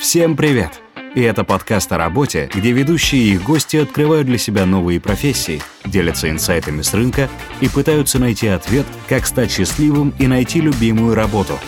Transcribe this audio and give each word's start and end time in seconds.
Всем 0.00 0.34
привет! 0.34 0.80
И 1.14 1.20
это 1.20 1.44
подкаст 1.44 1.92
о 1.92 1.98
работе, 1.98 2.48
где 2.54 2.72
ведущие 2.72 3.34
и 3.34 3.36
гости 3.36 3.76
открывают 3.76 4.26
для 4.26 4.38
себя 4.38 4.64
новые 4.64 4.98
профессии, 4.98 5.60
делятся 5.84 6.30
инсайтами 6.30 6.80
с 6.80 6.94
рынка 6.94 7.28
и 7.60 7.68
пытаются 7.68 8.18
найти 8.18 8.48
ответ, 8.48 8.86
как 9.10 9.26
стать 9.26 9.52
счастливым 9.52 10.14
и 10.18 10.26
найти 10.26 10.62
любимую 10.62 11.14
работу. 11.14 11.58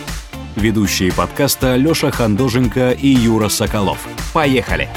Ведущие 0.55 1.13
подкаста 1.13 1.75
Лёша 1.75 2.09
Хандоженко 2.09 2.89
и 2.89 3.07
Юра 3.07 3.49
Соколов. 3.49 3.99
Поехали! 4.33 4.89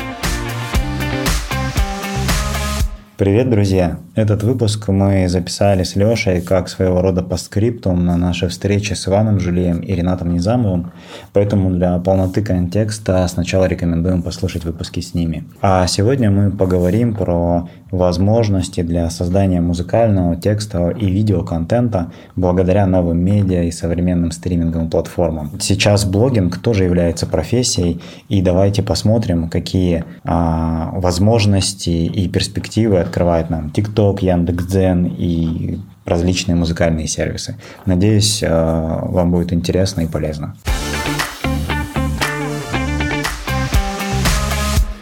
Привет, 3.18 3.50
друзья! 3.50 4.00
Этот 4.16 4.42
выпуск 4.42 4.88
мы 4.88 5.28
записали 5.28 5.82
с 5.82 5.94
Лешей 5.94 6.40
как 6.40 6.70
своего 6.70 7.02
рода 7.02 7.22
постскриптум 7.22 8.06
на 8.06 8.16
нашей 8.16 8.48
встрече 8.48 8.94
с 8.94 9.06
Иваном 9.06 9.38
Жулием 9.38 9.80
и 9.80 9.92
Ренатом 9.92 10.32
Низамовым, 10.32 10.92
поэтому 11.34 11.68
для 11.68 11.98
полноты 11.98 12.40
контекста 12.40 13.28
сначала 13.28 13.66
рекомендуем 13.66 14.22
послушать 14.22 14.64
выпуски 14.64 15.00
с 15.00 15.12
ними. 15.12 15.44
А 15.60 15.86
сегодня 15.86 16.30
мы 16.30 16.50
поговорим 16.50 17.14
про 17.14 17.68
возможности 17.90 18.80
для 18.80 19.10
создания 19.10 19.60
музыкального, 19.60 20.34
текстового 20.34 20.92
и 20.92 21.10
видеоконтента 21.10 22.10
благодаря 22.36 22.86
новым 22.86 23.18
медиа 23.18 23.64
и 23.64 23.70
современным 23.70 24.30
стриминговым 24.30 24.88
платформам. 24.88 25.60
Сейчас 25.60 26.06
блогинг 26.06 26.56
тоже 26.56 26.84
является 26.84 27.26
профессией, 27.26 28.00
и 28.30 28.40
давайте 28.40 28.82
посмотрим, 28.82 29.50
какие 29.50 30.04
а, 30.24 30.90
возможности 30.94 31.90
и 31.90 32.28
перспективы 32.28 32.98
открывает 32.98 33.50
нам 33.50 33.70
TikTok, 33.74 34.05
Яндекс.Дзен 34.14 35.06
и 35.06 35.78
различные 36.04 36.54
музыкальные 36.54 37.08
сервисы. 37.08 37.58
Надеюсь, 37.84 38.42
а, 38.42 39.04
вам 39.04 39.32
будет 39.32 39.52
интересно 39.52 40.02
и 40.02 40.06
полезно. 40.06 40.56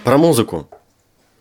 Про 0.05 0.19
музыку 0.19 0.69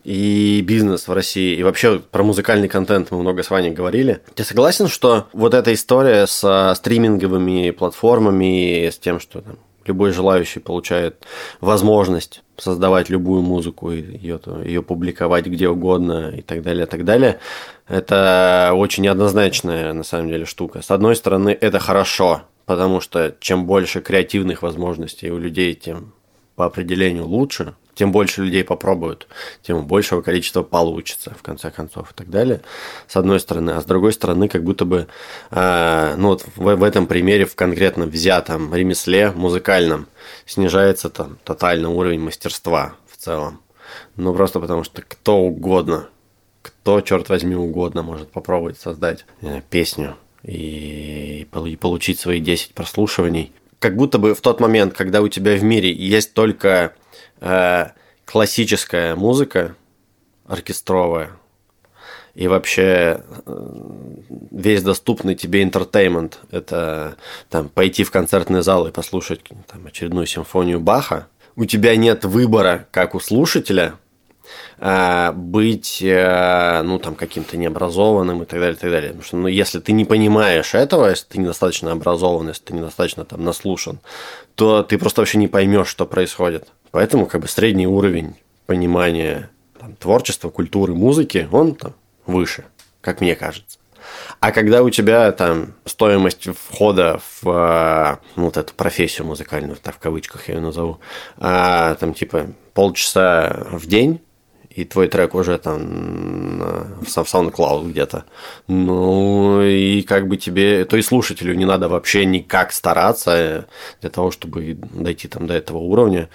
и 0.04 0.62
бизнес 0.62 1.08
в 1.08 1.14
России, 1.14 1.56
и 1.56 1.64
вообще 1.64 2.00
про 2.00 2.24
музыкальный 2.24 2.68
контент 2.68 3.12
мы 3.12 3.20
много 3.20 3.44
с 3.44 3.50
Ваней 3.50 3.72
говорили. 3.72 4.22
Ты 4.36 4.44
согласен, 4.44 4.88
что 4.88 5.28
вот 5.34 5.54
эта 5.54 5.74
история 5.74 6.28
с 6.28 6.74
стриминговыми 6.76 7.72
платформами, 7.72 8.90
с 8.90 8.98
тем, 8.98 9.20
что 9.20 9.42
там, 9.42 9.58
любой 9.86 10.12
желающий 10.12 10.60
получает 10.60 11.26
возможность 11.62 12.44
создавать 12.58 13.10
любую 13.10 13.42
музыку, 13.42 13.92
ее, 13.92 14.40
ее 14.64 14.84
публиковать 14.84 15.46
где 15.46 15.70
угодно 15.70 16.30
и 16.36 16.42
так 16.42 16.62
далее, 16.62 16.86
и 16.86 16.90
так 16.90 17.06
далее, 17.06 17.40
это 17.88 18.72
очень 18.74 19.04
неоднозначная 19.04 19.94
на 19.94 20.04
самом 20.04 20.30
деле 20.30 20.46
штука. 20.46 20.82
С 20.82 20.92
одной 20.92 21.16
стороны, 21.16 21.58
это 21.60 21.80
хорошо, 21.80 22.44
потому 22.66 23.02
что 23.02 23.36
чем 23.40 23.66
больше 23.66 24.02
креативных 24.02 24.62
возможностей 24.62 25.32
у 25.32 25.38
людей, 25.38 25.74
тем 25.74 26.14
по 26.56 26.66
определению 26.66 27.26
лучше, 27.26 27.76
тем 27.96 28.12
больше 28.12 28.44
людей 28.44 28.64
попробуют, 28.64 29.28
тем 29.62 29.86
большего 29.86 30.22
количества 30.22 30.64
получится, 30.64 31.34
в 31.38 31.44
конце 31.44 31.72
концов, 31.72 32.12
и 32.12 32.14
так 32.16 32.30
далее, 32.30 32.62
с 33.08 33.16
одной 33.16 33.40
стороны. 33.40 33.72
А 33.72 33.82
с 33.82 33.86
другой 33.86 34.14
стороны, 34.14 34.48
как 34.48 34.64
будто 34.64 34.86
бы, 34.86 35.08
э, 35.52 36.16
ну 36.18 36.30
вот 36.30 36.46
в, 36.56 36.76
в 36.76 36.84
этом 36.84 37.08
примере, 37.08 37.46
в 37.46 37.56
конкретно 37.56 38.06
взятом 38.06 38.74
ремесле 38.74 39.32
музыкальном, 39.32 40.08
снижается 40.46 41.10
там 41.10 41.38
тотально 41.44 41.90
уровень 41.90 42.20
мастерства 42.20 42.96
в 43.08 43.18
целом. 43.18 43.62
Ну, 44.16 44.34
просто 44.34 44.60
потому 44.60 44.84
что 44.84 45.02
кто 45.02 45.38
угодно, 45.38 46.08
кто, 46.62 47.02
черт 47.02 47.30
возьми, 47.30 47.56
угодно 47.56 48.04
может 48.04 48.32
попробовать 48.32 48.80
создать 48.80 49.26
знаю, 49.42 49.64
песню 49.70 50.16
и, 50.44 51.48
и 51.66 51.76
получить 51.76 52.20
свои 52.20 52.40
10 52.40 52.74
прослушиваний. 52.74 53.52
Как 53.84 53.98
будто 53.98 54.18
бы 54.18 54.34
в 54.34 54.40
тот 54.40 54.62
момент, 54.62 54.94
когда 54.94 55.22
у 55.22 55.28
тебя 55.28 55.58
в 55.58 55.64
мире 55.66 55.92
есть 55.92 56.34
только 56.34 56.94
э, 57.42 57.88
классическая 58.24 59.14
музыка, 59.16 59.76
оркестровая, 60.48 61.32
и 62.34 62.48
вообще 62.48 63.22
э, 63.46 63.82
весь 64.52 64.84
доступный 64.84 65.36
тебе 65.36 65.64
интертеймент– 65.64 66.40
это 66.52 67.18
там, 67.50 67.68
пойти 67.68 68.06
в 68.06 68.12
концертный 68.12 68.62
зал 68.62 68.88
и 68.88 68.92
послушать 68.92 69.42
там, 69.68 69.86
очередную 69.86 70.28
симфонию 70.28 70.80
Баха. 70.80 71.28
У 71.58 71.66
тебя 71.66 71.98
нет 71.98 72.24
выбора, 72.24 72.88
как 72.92 73.16
у 73.16 73.20
слушателя, 73.20 73.96
быть 74.80 76.02
э, 76.02 76.82
ну, 76.84 77.00
там, 77.00 77.16
каким-то 77.16 77.58
необразованным 77.58 78.44
и 78.44 78.46
так 78.46 78.60
далее, 78.60 78.76
и 78.76 78.80
так 78.80 78.92
далее. 78.92 79.10
Потому 79.10 79.24
что 79.24 79.38
ну, 79.38 79.48
если 79.48 79.80
ты 79.80 79.92
не 79.94 80.06
понимаешь 80.06 80.76
этого, 80.76 81.10
если 81.10 81.26
ты 81.26 81.40
недостаточно 81.40 81.92
образован, 81.92 82.50
если 82.50 82.64
ты 82.64 82.74
недостаточно 82.74 83.26
там, 83.26 83.44
наслушан, 83.44 84.00
то 84.56 84.84
ты 84.84 84.98
просто 84.98 85.22
вообще 85.22 85.38
не 85.38 85.48
поймешь, 85.48 85.88
что 85.88 86.06
происходит. 86.06 86.68
Поэтому 86.92 87.26
как 87.26 87.42
бы 87.42 87.48
средний 87.48 87.88
уровень 87.88 88.36
понимания 88.66 89.50
там, 89.80 89.96
творчества, 89.96 90.50
культуры, 90.50 90.94
музыки, 90.94 91.48
он 91.52 91.76
там 91.76 91.94
выше, 92.26 92.66
как 93.02 93.22
мне 93.22 93.36
кажется. 93.36 93.80
А 94.40 94.52
когда 94.52 94.84
у 94.84 94.90
тебя 94.90 95.32
там 95.32 95.74
стоимость 95.86 96.48
входа 96.50 97.22
в 97.42 97.48
э, 97.50 98.18
ну, 98.36 98.46
вот 98.46 98.58
эту 98.58 98.74
профессию 98.74 99.26
музыкальную, 99.26 99.78
так 99.78 99.96
в 99.96 100.00
кавычках 100.00 100.50
я 100.50 100.56
ее 100.56 100.62
назову, 100.62 101.00
а, 101.38 101.96
там 101.96 102.14
типа 102.14 102.48
полчаса 102.74 103.66
в 103.72 103.88
день, 103.88 104.22
и 104.76 104.86
твой 104.86 105.08
трек 105.08 105.36
уже 105.36 105.58
там 105.58 106.60
в 107.02 107.08
SoundCloud 107.08 107.90
где-то. 107.92 108.26
Ну, 108.68 109.62
и 109.62 110.02
как 110.02 110.28
бы 110.28 110.38
тебе, 110.38 110.86
то 110.86 110.98
и 110.98 111.02
слушателю 111.02 111.54
не 111.56 111.66
надо 111.66 111.90
вообще 111.90 112.26
никак 112.26 112.72
стараться 112.72 113.68
для 114.02 114.10
того, 114.10 114.32
чтобы 114.32 114.78
дойти 114.94 115.28
там 115.28 115.48
до 115.48 115.54
этого 115.54 115.78
уровня. 115.78 116.30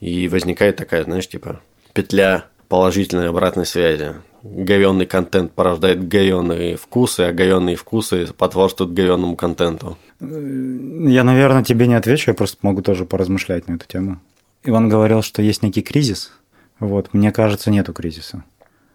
И 0.00 0.28
возникает 0.28 0.76
такая, 0.76 1.04
знаешь, 1.04 1.28
типа 1.28 1.60
петля 1.92 2.44
положительной 2.68 3.30
обратной 3.30 3.66
связи. 3.66 4.14
Говенный 4.42 5.06
контент 5.06 5.52
порождает 5.52 6.06
говенные 6.06 6.76
вкусы, 6.76 7.22
а 7.22 7.32
говенные 7.32 7.74
вкусы 7.74 8.28
потворствуют 8.36 8.92
говенному 8.92 9.34
контенту. 9.34 9.98
Я, 10.20 11.24
наверное, 11.24 11.64
тебе 11.64 11.86
не 11.86 11.94
отвечу, 11.94 12.30
я 12.30 12.34
просто 12.34 12.58
могу 12.62 12.82
тоже 12.82 13.04
поразмышлять 13.04 13.66
на 13.66 13.74
эту 13.74 13.86
тему. 13.88 14.20
Иван 14.62 14.88
говорил, 14.88 15.22
что 15.22 15.42
есть 15.42 15.62
некий 15.62 15.82
кризис. 15.82 16.32
Вот, 16.80 17.12
мне 17.12 17.32
кажется, 17.32 17.70
нету 17.70 17.92
кризиса. 17.92 18.44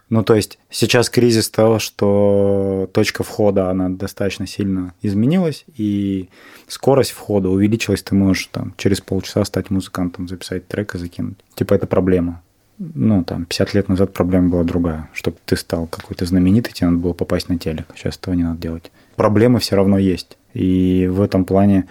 Ну, 0.10 0.24
то 0.24 0.36
есть 0.36 0.60
сейчас 0.70 1.10
кризис 1.10 1.50
того, 1.50 1.80
что 1.80 2.90
точка 2.94 3.24
входа, 3.24 3.70
она 3.70 3.90
достаточно 3.90 4.46
сильно 4.46 4.94
изменилась, 5.02 5.66
и 5.76 6.30
скорость 6.68 7.12
входа 7.12 7.50
увеличилась, 7.50 8.04
ты 8.04 8.14
можешь 8.14 8.48
там 8.52 8.74
через 8.78 9.02
полчаса 9.02 9.44
стать 9.44 9.72
музыкантом, 9.72 10.28
записать 10.28 10.68
трек 10.68 10.94
и 10.94 10.98
закинуть. 11.00 11.38
Типа 11.56 11.74
это 11.74 11.88
проблема. 11.88 12.44
Ну, 12.78 13.24
там, 13.24 13.46
50 13.46 13.74
лет 13.74 13.90
назад 13.90 14.14
проблема 14.14 14.50
была 14.50 14.64
другая. 14.64 15.10
Чтобы 15.14 15.38
ты 15.46 15.56
стал 15.56 15.88
какой-то 15.88 16.26
знаменитый, 16.26 16.74
тебе 16.74 16.90
надо 16.90 17.00
было 17.00 17.14
попасть 17.14 17.50
на 17.50 17.58
телек. 17.58 17.88
Сейчас 17.96 18.18
этого 18.18 18.34
не 18.34 18.44
надо 18.44 18.60
делать. 18.60 18.92
Проблемы 19.16 19.60
все 19.60 19.76
равно 19.76 19.98
есть. 19.98 20.38
И 20.54 21.08
в 21.12 21.22
этом 21.22 21.46
плане 21.46 21.88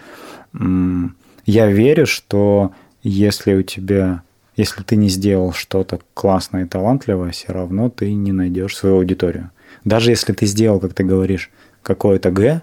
я 0.52 1.66
верю, 1.66 2.06
что 2.06 2.72
если 3.02 3.54
у 3.54 3.62
тебя 3.62 4.22
если 4.56 4.82
ты 4.82 4.96
не 4.96 5.08
сделал 5.08 5.52
что-то 5.52 6.00
классное 6.14 6.64
и 6.64 6.68
талантливое, 6.68 7.30
все 7.30 7.52
равно 7.52 7.88
ты 7.88 8.12
не 8.12 8.32
найдешь 8.32 8.76
свою 8.76 8.96
аудиторию. 8.96 9.50
Даже 9.84 10.10
если 10.10 10.32
ты 10.32 10.46
сделал, 10.46 10.80
как 10.80 10.94
ты 10.94 11.04
говоришь, 11.04 11.50
какое-то 11.82 12.30
Г 12.30 12.62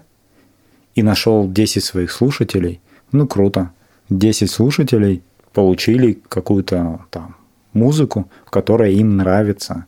и 0.94 1.02
нашел 1.02 1.50
10 1.50 1.82
своих 1.82 2.12
слушателей, 2.12 2.80
ну 3.12 3.26
круто. 3.26 3.72
10 4.08 4.50
слушателей 4.50 5.22
получили 5.52 6.20
какую-то 6.28 7.06
там 7.10 7.36
музыку, 7.72 8.28
которая 8.50 8.90
им 8.90 9.16
нравится. 9.16 9.86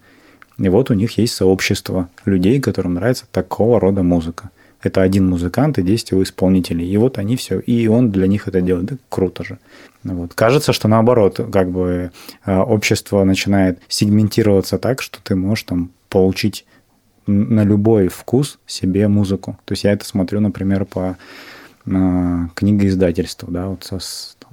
И 0.59 0.69
вот 0.69 0.91
у 0.91 0.95
них 0.95 1.19
есть 1.19 1.35
сообщество 1.35 2.09
людей, 2.25 2.61
которым 2.61 2.95
нравится 2.95 3.27
такого 3.31 3.81
рода 3.81 4.03
музыка. 4.03 4.51
Это 4.83 5.03
один 5.03 5.29
музыкант 5.29 5.79
и 5.79 5.83
10 5.83 6.11
его 6.11 6.23
исполнителей. 6.23 6.89
И 6.89 6.97
вот 6.97 7.19
они 7.19 7.37
все. 7.37 7.61
И 7.61 7.87
он 7.87 8.11
для 8.11 8.27
них 8.27 8.49
это 8.49 8.61
делает. 8.61 8.87
Да, 8.87 8.97
круто 9.09 9.45
же. 9.45 9.59
Вот. 10.05 10.35
Кажется, 10.35 10.73
что 10.73 10.89
наоборот, 10.89 11.41
как 11.53 11.71
бы 11.71 12.11
э, 12.45 12.57
общество 12.57 13.23
начинает 13.25 13.81
сегментироваться 13.89 14.79
так, 14.79 15.01
что 15.01 15.21
ты 15.23 15.37
можешь 15.37 15.65
там 15.65 15.91
получить 16.09 16.67
на 17.27 17.63
любой 17.65 18.09
вкус 18.09 18.59
себе 18.67 19.09
музыку. 19.09 19.59
То 19.65 19.73
есть 19.73 19.85
я 19.85 19.93
это 19.93 20.05
смотрю, 20.05 20.41
например, 20.41 20.85
по 20.85 21.17
на 21.85 22.51
книгоиздательству, 22.55 23.51
да, 23.51 23.67
вот 23.67 23.85
со, 23.85 23.99
там, 24.39 24.53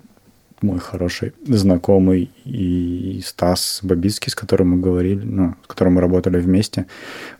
мой 0.61 0.79
хороший 0.79 1.33
знакомый 1.45 2.31
и 2.43 3.21
Стас 3.23 3.81
Бабицкий, 3.83 4.31
с 4.31 4.35
которым 4.35 4.71
мы 4.71 4.77
говорили, 4.77 5.23
ну, 5.23 5.55
с 5.63 5.67
которым 5.67 5.95
мы 5.95 6.01
работали 6.01 6.39
вместе, 6.39 6.87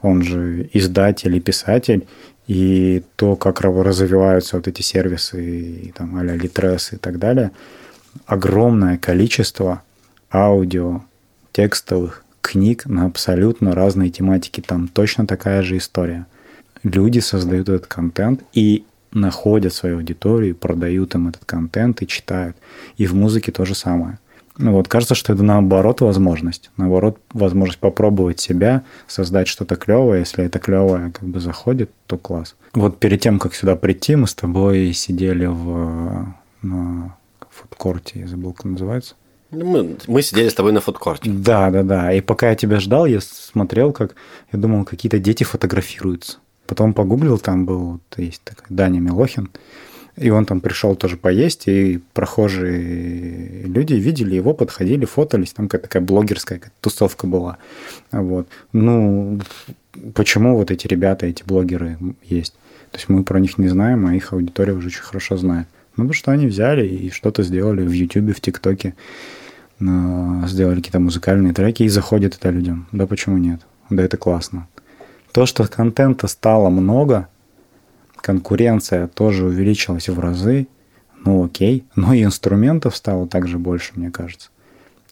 он 0.01 0.21
же 0.21 0.69
издатель 0.73 1.35
и 1.35 1.39
писатель, 1.39 2.07
и 2.49 3.03
то, 3.15 3.35
как 3.35 3.61
развиваются 3.61 4.57
вот 4.57 4.67
эти 4.67 4.81
сервисы, 4.81 5.39
и, 5.43 5.91
там, 5.91 6.17
а-ля 6.17 6.35
Litres 6.35 6.95
и 6.95 6.97
так 6.97 7.19
далее– 7.19 7.51
огромное 8.25 8.97
количество 8.97 9.83
аудио, 10.31 11.01
текстовых 11.51 12.23
книг 12.41 12.85
на 12.85 13.05
абсолютно 13.05 13.73
разные 13.73 14.09
тематики. 14.09 14.61
Там 14.61 14.87
точно 14.87 15.27
такая 15.27 15.61
же 15.61 15.77
история. 15.77 16.25
Люди 16.83 17.19
создают 17.19 17.69
этот 17.69 17.87
контент 17.87 18.43
и 18.53 18.85
находят 19.11 19.73
свою 19.73 19.97
аудиторию, 19.97 20.55
продают 20.55 21.15
им 21.15 21.27
этот 21.27 21.43
контент 21.45 22.01
и 22.01 22.07
читают. 22.07 22.55
И 22.97 23.05
в 23.05 23.13
музыке 23.13 23.51
то 23.51 23.65
же 23.65 23.75
самое. 23.75 24.19
Ну 24.59 24.73
вот, 24.73 24.89
кажется, 24.89 25.15
что 25.15 25.31
это 25.31 25.41
наоборот 25.41 26.01
возможность. 26.01 26.69
Наоборот, 26.75 27.17
возможность 27.31 27.79
попробовать 27.79 28.41
себя, 28.41 28.83
создать 29.07 29.47
что-то 29.47 29.77
клевое. 29.77 30.19
Если 30.19 30.43
это 30.43 30.59
клевое 30.59 31.11
как 31.11 31.23
бы 31.23 31.39
заходит, 31.39 31.89
то 32.07 32.17
класс. 32.17 32.55
Вот 32.73 32.99
перед 32.99 33.21
тем, 33.21 33.39
как 33.39 33.55
сюда 33.55 33.77
прийти, 33.77 34.17
мы 34.17 34.27
с 34.27 34.35
тобой 34.35 34.91
сидели 34.91 35.45
в, 35.45 36.35
на 36.61 37.15
фудкорте, 37.49 38.19
я 38.19 38.27
забыл, 38.27 38.51
как 38.51 38.65
называется. 38.65 39.15
Ну, 39.51 39.65
мы, 39.65 39.97
мы 40.07 40.21
сидели 40.21 40.49
с 40.49 40.53
тобой 40.53 40.73
на 40.73 40.81
фудкорте. 40.81 41.31
Да, 41.31 41.71
да, 41.71 41.83
да. 41.83 42.11
И 42.11 42.19
пока 42.19 42.49
я 42.49 42.55
тебя 42.55 42.81
ждал, 42.81 43.05
я 43.05 43.21
смотрел, 43.21 43.93
как 43.93 44.15
я 44.51 44.59
думал, 44.59 44.83
какие-то 44.83 45.19
дети 45.19 45.45
фотографируются. 45.45 46.39
Потом 46.67 46.93
погуглил, 46.93 47.39
там 47.39 47.65
был, 47.65 47.79
вот, 47.79 48.01
есть 48.17 48.43
такой 48.43 48.67
Даня 48.69 48.99
Милохин, 48.99 49.49
и 50.19 50.29
он 50.31 50.45
там 50.45 50.59
пришел 50.59 50.95
тоже 50.95 51.15
поесть, 51.15 51.67
и 51.67 52.01
прохожие 52.13 53.63
люди 53.63 53.93
видели 53.93 54.35
его, 54.35 54.53
подходили, 54.53 55.05
фотались. 55.05 55.53
Там 55.53 55.67
какая-то 55.67 55.87
такая 55.87 56.03
блогерская 56.03 56.61
тусовка 56.81 57.25
была. 57.25 57.57
Вот. 58.11 58.47
Ну, 58.73 59.39
почему 60.13 60.57
вот 60.57 60.71
эти 60.71 60.87
ребята, 60.87 61.25
эти 61.25 61.43
блогеры 61.43 61.97
есть? 62.23 62.53
То 62.91 62.97
есть 62.97 63.07
мы 63.07 63.23
про 63.23 63.39
них 63.39 63.57
не 63.57 63.69
знаем, 63.69 64.07
а 64.07 64.13
их 64.13 64.33
аудитория 64.33 64.73
уже 64.73 64.87
очень 64.87 65.03
хорошо 65.03 65.37
знает. 65.37 65.67
Ну, 65.95 66.03
потому 66.03 66.13
что 66.13 66.31
они 66.31 66.47
взяли 66.47 66.85
и 66.85 67.09
что-то 67.11 67.43
сделали 67.43 67.81
в 67.81 67.91
Ютубе, 67.91 68.33
в 68.33 68.41
ТикТоке, 68.41 68.95
сделали 69.79 70.75
какие-то 70.75 70.99
музыкальные 70.99 71.53
треки, 71.53 71.83
и 71.83 71.89
заходит 71.89 72.35
это 72.35 72.49
людям. 72.49 72.87
Да 72.91 73.07
почему 73.07 73.37
нет? 73.37 73.61
Да 73.89 74.03
это 74.03 74.17
классно. 74.17 74.67
То, 75.31 75.45
что 75.45 75.65
контента 75.67 76.27
стало 76.27 76.69
много– 76.69 77.29
конкуренция 78.21 79.07
тоже 79.07 79.45
увеличилась 79.45 80.09
в 80.09 80.19
разы, 80.19 80.67
ну 81.25 81.43
окей, 81.45 81.85
но 81.95 82.13
и 82.13 82.23
инструментов 82.23 82.95
стало 82.95 83.27
также 83.27 83.57
больше, 83.57 83.91
мне 83.95 84.11
кажется. 84.11 84.49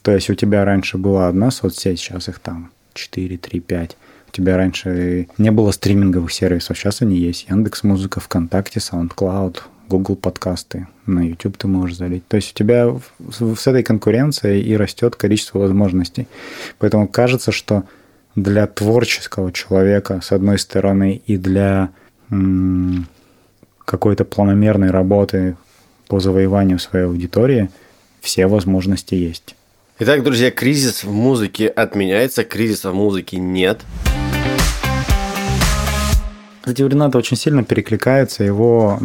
То 0.01 0.12
есть 0.12 0.30
у 0.30 0.36
тебя 0.36 0.63
раньше 0.63 0.98
была 0.98 1.27
одна 1.27 1.51
соцсеть, 1.51 2.00
сейчас 2.00 2.30
их 2.30 2.39
там 2.39 2.71
4, 2.94 3.38
3, 3.38 3.59
5. 3.59 3.98
У 4.30 4.31
тебя 4.31 4.57
раньше 4.57 5.27
не 5.38 5.51
было 5.51 5.71
стриминговых 5.71 6.31
сервисов, 6.31 6.77
сейчас 6.77 7.01
они 7.01 7.18
есть. 7.18 7.48
Яндекс 7.50 7.83
Музыка, 7.83 8.19
ВКонтакте, 8.19 8.80
SoundCloud, 8.80 9.57
Google 9.89 10.15
подкасты, 10.15 10.88
на 11.06 11.27
YouTube 11.27 11.57
ты 11.57 11.68
можешь 11.68 11.98
залить. 11.98 12.27
То 12.27 12.36
есть 12.36 12.51
у 12.51 12.56
тебя 12.56 12.94
с 13.31 13.68
этой 13.68 13.83
конкуренцией 13.83 14.62
и 14.62 14.75
растет 14.75 15.15
количество 15.15 15.59
возможностей. 15.59 16.27
Поэтому 16.77 17.07
кажется, 17.07 17.51
что 17.51 17.83
для 18.36 18.68
творческого 18.68 19.51
человека, 19.51 20.19
с 20.21 20.31
одной 20.31 20.59
стороны, 20.59 21.21
и 21.25 21.38
для 21.38 21.89
какой-то 23.85 24.25
планомерной 24.25 24.91
работы 24.91 25.56
по 26.07 26.19
завоеванию 26.19 26.79
своей 26.79 27.06
аудитории, 27.06 27.69
все 28.21 28.47
возможности 28.47 29.15
есть. 29.15 29.56
Итак, 30.00 30.24
друзья, 30.24 30.51
кризис 30.51 31.03
в 31.03 31.12
музыке 31.12 31.68
отменяется, 31.68 32.44
кризиса 32.44 32.91
в 32.91 32.95
музыке 32.95 33.38
нет. 33.38 33.81
Кстати, 36.59 36.81
у 36.81 36.88
Рената 36.88 37.18
очень 37.18 37.38
сильно 37.38 37.63
перекликается 37.63 38.44
его 38.44 39.00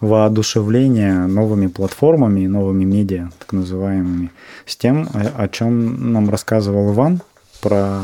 воодушевление 0.00 1.26
новыми 1.26 1.68
платформами, 1.68 2.46
новыми 2.46 2.84
медиа, 2.84 3.30
так 3.38 3.52
называемыми, 3.54 4.30
с 4.66 4.76
тем, 4.76 5.08
о 5.12 5.48
чем 5.48 6.12
нам 6.12 6.28
рассказывал 6.28 6.92
Иван 6.92 7.22
про 7.62 8.02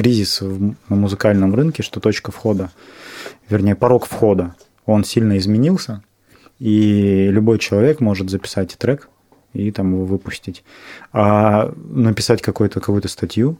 кризис 0.00 0.40
на 0.40 0.96
музыкальном 0.96 1.54
рынке, 1.54 1.82
что 1.82 2.00
точка 2.00 2.32
входа 2.32 2.70
вернее, 3.50 3.74
порог 3.74 4.06
входа, 4.06 4.54
он 4.86 5.04
сильно 5.04 5.36
изменился, 5.38 6.02
и 6.58 7.28
любой 7.30 7.58
человек 7.58 8.00
может 8.00 8.30
записать 8.30 8.76
трек 8.78 9.08
и 9.52 9.70
там 9.72 9.92
его 9.92 10.04
выпустить. 10.04 10.64
А 11.12 11.72
написать 11.76 12.40
какую-то 12.40 12.80
какую 12.80 13.06
статью, 13.08 13.58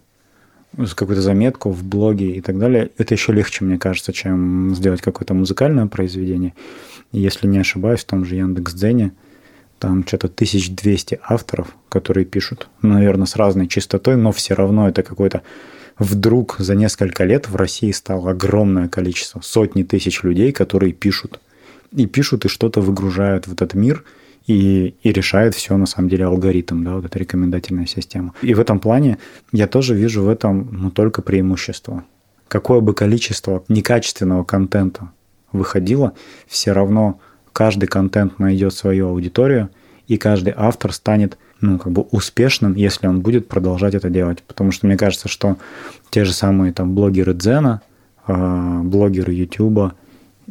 какую-то 0.77 1.21
заметку 1.21 1.71
в 1.71 1.83
блоге 1.83 2.31
и 2.33 2.41
так 2.41 2.59
далее, 2.59 2.91
это 2.97 3.15
еще 3.15 3.33
легче, 3.33 3.65
мне 3.65 3.79
кажется, 3.79 4.13
чем 4.13 4.75
сделать 4.75 5.03
какое-то 5.03 5.35
музыкальное 5.35 5.87
произведение. 5.87 6.55
Если 7.11 7.49
не 7.49 7.59
ошибаюсь, 7.59 8.01
в 8.01 8.05
том 8.05 8.25
же 8.25 8.37
Яндекс.Дзене 8.37 9.13
там 9.81 10.07
что-то 10.07 10.29
1200 10.29 11.21
авторов, 11.23 11.75
которые 11.89 12.25
пишут, 12.25 12.69
наверное, 12.83 13.27
с 13.27 13.35
разной 13.35 13.67
частотой, 13.67 14.17
но 14.17 14.31
все 14.31 14.55
равно 14.55 14.89
это 14.89 15.03
какой-то 15.03 15.43
вдруг 15.99 16.57
за 16.59 16.75
несколько 16.75 17.25
лет 17.25 17.49
в 17.49 17.57
России 17.57 17.91
стало 17.91 18.31
огромное 18.31 18.89
количество, 18.89 19.41
сотни 19.43 19.83
тысяч 19.83 20.23
людей, 20.23 20.53
которые 20.53 20.93
пишут. 20.93 21.41
И 21.93 22.07
пишут, 22.07 22.45
и 22.45 22.49
что-то 22.49 22.81
выгружают 22.81 23.47
в 23.47 23.53
этот 23.53 23.75
мир, 23.75 24.05
и, 24.47 24.95
и 25.03 25.13
решает 25.13 25.55
все 25.55 25.77
на 25.77 25.87
самом 25.87 26.09
деле 26.09 26.25
алгоритм, 26.25 26.83
да, 26.83 26.95
вот 26.95 27.05
эта 27.05 27.19
рекомендательная 27.19 27.87
система. 27.87 28.35
И 28.43 28.55
в 28.55 28.61
этом 28.61 28.81
плане 28.81 29.19
я 29.53 29.67
тоже 29.67 29.95
вижу 29.95 30.23
в 30.23 30.29
этом 30.29 30.69
ну, 30.73 30.91
только 30.91 31.23
преимущество. 31.23 32.05
Какое 32.49 32.81
бы 32.81 32.95
количество 32.95 33.65
некачественного 33.69 34.45
контента 34.45 35.13
выходило, 35.53 36.15
все 36.47 36.73
равно 36.73 37.21
каждый 37.53 37.87
контент 37.87 38.39
найдет 38.39 38.75
свою 38.75 39.09
аудиторию, 39.09 39.71
и 40.09 40.17
каждый 40.17 40.53
автор 40.57 40.93
станет 40.93 41.39
ну, 41.61 41.79
как 41.79 41.93
бы 41.93 42.03
успешным, 42.03 42.75
если 42.75 43.07
он 43.07 43.21
будет 43.21 43.49
продолжать 43.49 43.95
это 43.95 44.11
делать. 44.11 44.43
Потому 44.43 44.73
что 44.73 44.87
мне 44.87 44.97
кажется, 44.97 45.29
что 45.29 45.57
те 46.11 46.25
же 46.25 46.33
самые 46.33 46.73
там 46.73 46.95
блогеры 46.95 47.35
Дзена, 47.35 47.83
а, 48.27 48.81
блогеры 48.83 49.33
Ютуба 49.33 49.95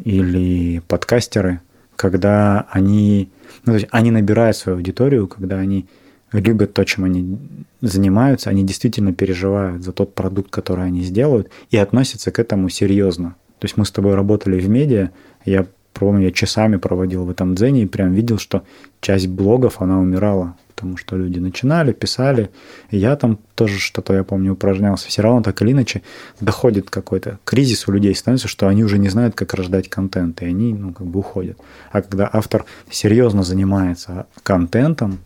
или 0.04 0.80
подкастеры, 0.88 1.62
когда 1.96 2.68
они, 2.70 3.30
ну, 3.66 3.74
то 3.74 3.80
есть 3.80 3.88
они 3.92 4.12
набирают 4.12 4.56
свою 4.56 4.78
аудиторию, 4.78 5.28
когда 5.28 5.58
они 5.58 5.88
любят 6.32 6.74
то, 6.74 6.84
чем 6.86 7.06
они 7.06 7.40
занимаются, 7.82 8.50
они 8.50 8.64
действительно 8.64 9.14
переживают 9.14 9.84
за 9.84 9.92
тот 9.92 10.14
продукт, 10.14 10.52
который 10.52 10.86
они 10.86 11.02
сделают, 11.02 11.50
и 11.72 11.78
относятся 11.78 12.32
к 12.32 12.40
этому 12.40 12.70
серьезно. 12.70 13.36
То 13.60 13.66
есть 13.66 13.78
мы 13.78 13.86
с 13.86 13.92
тобой 13.92 14.16
работали 14.16 14.60
в 14.60 14.70
медиа, 14.70 15.10
я 15.44 15.66
помню, 16.00 16.26
я 16.26 16.32
часами 16.32 16.78
проводил 16.78 17.26
в 17.26 17.30
этом 17.30 17.56
дзене 17.56 17.84
и 17.84 17.86
прям 17.86 18.14
видел, 18.14 18.38
что 18.38 18.64
часть 19.02 19.28
блогов, 19.28 19.82
она 19.82 20.00
умирала 20.00 20.56
потому 20.80 20.96
что 20.96 21.18
люди 21.18 21.40
начинали, 21.40 21.92
писали, 21.92 22.50
и 22.90 22.98
я 22.98 23.18
там 23.18 23.38
тоже 23.56 23.78
что-то, 23.80 24.14
я 24.14 24.24
помню, 24.24 24.54
упражнялся. 24.54 25.10
Все 25.10 25.22
равно 25.22 25.42
так 25.42 25.62
или 25.62 25.74
иначе 25.74 26.04
доходит 26.40 26.90
какой-то 26.90 27.38
кризис 27.44 27.86
у 27.90 27.92
людей, 27.92 28.16
становится, 28.16 28.48
что 28.48 28.70
они 28.70 28.86
уже 28.86 28.98
не 28.98 29.10
знают, 29.10 29.36
как 29.36 29.54
рождать 29.54 29.90
контент, 29.90 30.42
и 30.42 30.46
они, 30.46 30.74
ну, 30.74 30.94
как 30.94 31.06
бы 31.06 31.20
уходят. 31.20 31.58
А 31.92 32.02
когда 32.02 32.30
автор 32.32 32.64
серьезно 32.90 33.44
занимается 33.44 34.28
контентом, 34.42 35.20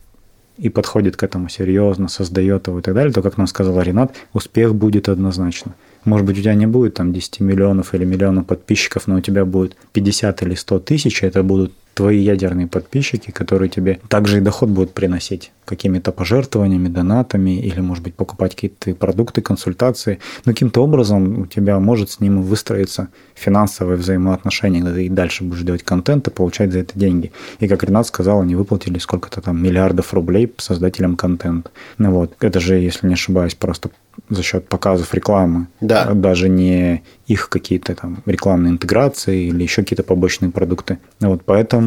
и 0.58 0.70
подходит 0.70 1.18
к 1.18 1.24
этому 1.24 1.50
серьезно, 1.50 2.08
создает 2.08 2.68
его 2.68 2.80
и 2.80 2.82
так 2.82 2.94
далее, 2.94 3.14
то, 3.14 3.22
как 3.22 3.38
нам 3.38 3.48
сказал 3.48 3.80
Ренат, 3.82 4.16
успех 4.34 4.76
будет 4.76 5.10
однозначно. 5.10 5.76
Может 6.06 6.26
быть, 6.26 6.38
у 6.38 6.42
тебя 6.42 6.56
не 6.56 6.68
будет 6.68 6.96
там 6.96 7.14
10 7.14 7.40
миллионов 7.40 7.94
или 7.94 8.06
миллионов 8.06 8.46
подписчиков, 8.46 9.08
но 9.08 9.16
у 9.16 9.22
тебя 9.22 9.46
будет 9.46 9.78
50 9.94 10.44
или 10.44 10.56
100 10.56 10.80
тысяч, 10.80 11.24
это 11.24 11.44
будут 11.44 11.74
твои 11.94 12.20
ядерные 12.20 12.68
подписчики, 12.68 13.32
которые 13.32 13.70
тебе 13.70 14.00
также 14.08 14.38
и 14.38 14.42
доход 14.42 14.70
будут 14.70 14.94
приносить 14.94 15.52
какими-то 15.66 16.12
пожертвованиями, 16.12 16.90
донатами 16.90 17.58
или, 17.60 17.80
может 17.80 18.04
быть, 18.04 18.16
покупать 18.16 18.56
какие-то 18.56 18.94
продукты, 18.96 19.42
консультации. 19.42 20.20
Но 20.46 20.52
каким-то 20.52 20.84
образом 20.84 21.42
у 21.42 21.46
тебя 21.46 21.80
может 21.80 22.12
с 22.12 22.20
ним 22.20 22.42
выстроиться 22.42 23.08
финансовые 23.36 23.98
взаимоотношения, 23.98 24.82
когда 24.82 24.96
ты 24.96 25.06
и 25.06 25.10
дальше 25.10 25.44
будешь 25.44 25.62
делать 25.62 25.84
контент 25.84 26.28
и 26.28 26.32
получать 26.32 26.72
за 26.72 26.80
это 26.80 26.98
деньги. 27.00 27.32
И, 27.60 27.68
как 27.68 27.84
Ренат 27.84 28.08
сказал, 28.08 28.42
они 28.42 28.56
выплатили 28.56 29.00
сколько-то 29.00 29.42
там 29.42 29.62
миллиардов 29.62 30.14
рублей 30.14 30.52
создателям 30.58 31.16
контента. 31.16 31.72
Ну 31.98 32.12
вот, 32.12 32.36
это 32.42 32.60
же, 32.60 32.76
если 32.76 33.08
не 33.08 33.14
ошибаюсь, 33.14 33.56
просто 33.56 33.90
за 34.30 34.44
счет 34.44 34.68
показов 34.68 35.14
рекламы. 35.14 35.68
Да. 35.82 36.14
Даже 36.14 36.50
не 36.50 37.04
их 37.26 37.50
какие-то 37.50 37.96
там 37.96 38.22
рекламные 38.26 38.72
интеграции 38.72 39.48
или 39.48 39.64
еще 39.64 39.82
какие-то 39.82 40.04
побочные 40.04 40.52
продукты. 40.52 41.00
Вот, 41.20 41.44
поэтому, 41.46 41.83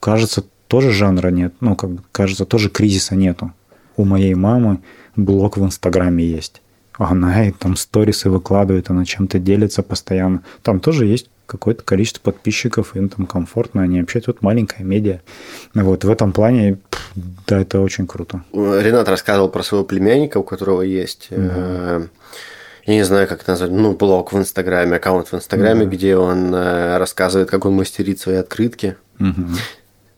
кажется, 0.00 0.44
тоже 0.68 0.90
жанра 0.90 1.28
нет. 1.28 1.54
Ну, 1.60 1.76
как 1.76 1.90
кажется, 2.12 2.44
тоже 2.44 2.70
кризиса 2.70 3.14
нету. 3.14 3.52
У 3.96 4.04
моей 4.04 4.34
мамы 4.34 4.80
блог 5.16 5.56
в 5.56 5.64
Инстаграме 5.64 6.24
есть. 6.24 6.60
Она 6.96 7.46
и 7.46 7.52
там 7.52 7.76
сторисы 7.76 8.30
выкладывает, 8.30 8.90
она 8.90 9.04
чем-то 9.04 9.38
делится 9.38 9.82
постоянно. 9.82 10.42
Там 10.62 10.80
тоже 10.80 11.06
есть 11.06 11.28
какое-то 11.46 11.82
количество 11.82 12.20
подписчиков, 12.20 12.96
им 12.96 13.08
там 13.08 13.26
комфортно, 13.26 13.82
они 13.82 14.00
общаются. 14.00 14.30
Вот 14.32 14.42
маленькая 14.42 14.84
медиа. 14.84 15.20
Вот 15.74 16.04
в 16.04 16.10
этом 16.10 16.32
плане, 16.32 16.78
да, 17.46 17.60
это 17.60 17.80
очень 17.80 18.06
круто. 18.06 18.44
Ренат 18.52 19.08
рассказывал 19.08 19.48
про 19.48 19.62
своего 19.62 19.84
племянника, 19.84 20.38
у 20.38 20.42
которого 20.42 20.82
есть... 20.82 21.28
Угу. 21.30 22.08
Я 22.86 22.94
не 22.94 23.02
знаю, 23.02 23.26
как 23.26 23.42
это 23.42 23.52
назвать, 23.52 23.70
ну, 23.70 23.92
блог 23.92 24.32
в 24.32 24.38
Инстаграме, 24.38 24.96
аккаунт 24.96 25.28
в 25.28 25.34
Инстаграме, 25.34 25.84
угу. 25.84 25.92
где 25.92 26.16
он 26.16 26.54
э, 26.54 26.98
рассказывает, 26.98 27.48
как 27.48 27.64
он 27.64 27.74
мастерит 27.74 28.20
свои 28.20 28.36
открытки. 28.36 28.96
Угу. 29.18 29.46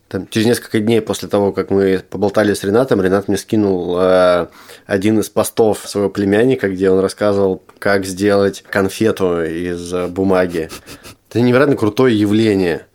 Там, 0.09 0.29
через 0.29 0.47
несколько 0.47 0.81
дней 0.81 1.01
после 1.01 1.29
того, 1.29 1.53
как 1.53 1.71
мы 1.71 2.03
поболтали 2.09 2.55
с 2.55 2.65
Ренатом, 2.65 3.01
Ренат 3.01 3.29
мне 3.29 3.37
скинул 3.37 3.97
э, 3.99 4.47
один 4.85 5.21
из 5.21 5.29
постов 5.29 5.81
своего 5.87 6.11
племянника, 6.11 6.69
где 6.69 6.91
он 6.91 6.99
рассказывал, 7.01 7.63
как 7.79 8.05
сделать 8.05 8.65
конфету 8.69 9.43
из 9.43 9.93
бумаги. 10.11 10.69
Это 11.31 11.41
невероятно 11.41 11.77
крутое 11.77 12.19
явление. 12.19 12.87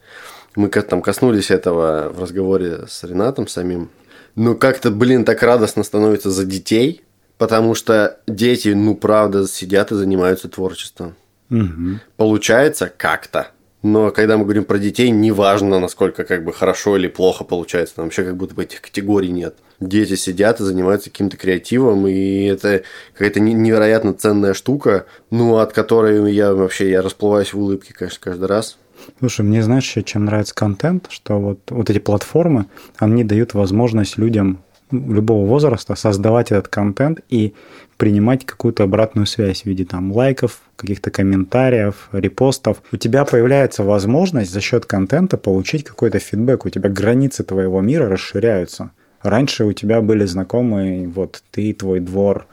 Мы 0.56 0.68
там 0.68 1.01
коснулись 1.01 1.50
этого 1.50 2.10
в 2.13 2.22
разговоре 2.22 2.88
с 2.90 3.04
Ренатом 3.06 3.48
самим. 3.48 3.90
Ну, 4.36 4.56
как-то, 4.56 4.92
блин, 4.92 5.25
так 5.25 5.44
радостно 5.44 5.84
становится 5.84 6.30
за 6.30 6.46
детей, 6.46 7.04
потому 7.42 7.74
что 7.74 8.20
дети, 8.28 8.70
ну, 8.70 8.94
правда, 8.94 9.48
сидят 9.48 9.92
и 9.92 9.96
занимаются 9.96 10.48
творчеством. 10.48 11.16
Угу. 11.50 12.00
Получается 12.16 12.94
как-то. 12.96 13.48
Но 13.82 14.12
когда 14.12 14.38
мы 14.38 14.44
говорим 14.44 14.64
про 14.64 14.78
детей, 14.78 15.10
неважно, 15.10 15.80
насколько 15.80 16.24
как 16.24 16.46
бы 16.46 16.54
хорошо 16.54 16.98
или 16.98 17.08
плохо 17.08 17.44
получается. 17.44 17.96
Там 17.96 18.06
вообще 18.06 18.26
как 18.26 18.38
будто 18.38 18.54
бы 18.54 18.62
этих 18.62 18.82
категорий 18.82 19.32
нет. 19.32 19.56
Дети 19.80 20.14
сидят 20.14 20.60
и 20.60 20.64
занимаются 20.64 21.10
каким-то 21.10 21.36
креативом, 21.36 22.06
и 22.06 22.44
это 22.44 22.84
какая-то 23.14 23.40
невероятно 23.40 24.14
ценная 24.14 24.54
штука, 24.54 25.08
ну, 25.32 25.58
от 25.58 25.74
которой 25.74 26.32
я 26.32 26.54
вообще 26.54 26.92
я 26.92 27.02
расплываюсь 27.02 27.56
в 27.56 27.60
улыбке, 27.60 27.96
конечно, 27.96 28.20
каждый 28.22 28.46
раз. 28.46 28.78
Слушай, 29.18 29.42
мне 29.48 29.64
знаешь, 29.64 29.98
чем 30.06 30.26
нравится 30.26 30.54
контент, 30.54 31.08
что 31.10 31.40
вот, 31.40 31.60
вот 31.72 31.90
эти 31.90 31.98
платформы, 31.98 32.68
они 32.98 33.24
дают 33.24 33.56
возможность 33.56 34.20
людям 34.20 34.64
любого 34.92 35.46
возраста 35.46 35.96
создавать 35.96 36.52
этот 36.52 36.68
контент 36.68 37.22
и 37.30 37.54
принимать 37.98 38.46
какую-то 38.46 38.84
обратную 38.84 39.28
связь 39.28 39.62
в 39.62 39.66
виде 39.68 39.86
там 39.86 40.12
лайков, 40.12 40.62
каких-то 40.76 41.12
комментариев, 41.12 42.10
репостов. 42.12 42.82
У 42.92 42.98
тебя 42.98 43.26
появляется 43.26 43.84
возможность 43.84 44.52
за 44.52 44.60
счет 44.60 44.86
контента 44.86 45.38
получить 45.38 45.84
какой-то 45.84 46.20
фидбэк. 46.20 46.66
У 46.66 46.70
тебя 46.70 46.90
границы 46.90 47.44
твоего 47.44 47.80
мира 47.82 48.10
расширяются. 48.10 48.92
Раньше 49.22 49.66
у 49.66 49.74
тебя 49.74 50.02
были 50.02 50.26
знакомые, 50.26 51.08
вот 51.08 51.44
ты, 51.52 51.74
твой 51.74 52.00
двор, 52.00 52.48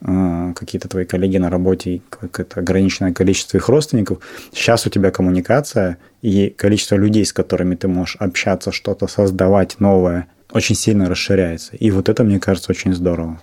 э, 0.00 0.52
какие-то 0.56 0.88
твои 0.88 1.04
коллеги 1.04 1.36
на 1.36 1.48
работе, 1.48 2.00
какое-то 2.10 2.58
ограниченное 2.58 3.12
количество 3.12 3.56
их 3.56 3.68
родственников. 3.68 4.18
Сейчас 4.52 4.84
у 4.86 4.90
тебя 4.90 5.12
коммуникация 5.12 5.98
и 6.22 6.50
количество 6.50 6.96
людей, 6.96 7.24
с 7.24 7.32
которыми 7.32 7.76
ты 7.76 7.86
можешь 7.86 8.16
общаться, 8.16 8.72
что-то 8.72 9.06
создавать 9.06 9.78
новое, 9.78 10.26
очень 10.52 10.74
сильно 10.74 11.08
расширяется. 11.08 11.76
И 11.76 11.90
вот 11.90 12.08
это, 12.08 12.24
мне 12.24 12.40
кажется, 12.40 12.70
очень 12.70 12.94
здорово. 12.94 13.40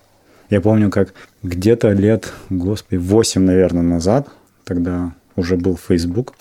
Я 0.49 0.61
помню, 0.61 0.89
как 0.89 1.13
где-то 1.43 1.91
лет, 1.91 2.31
господи, 2.49 2.97
8, 2.97 3.41
наверное, 3.41 3.81
назад, 3.81 4.27
тогда 4.63 5.13
уже 5.35 5.57
был 5.57 5.77
Facebook, 5.77 6.35